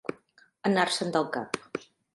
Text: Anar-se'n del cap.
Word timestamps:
Anar-se'n 0.69 1.15
del 1.19 1.31
cap. 1.39 1.65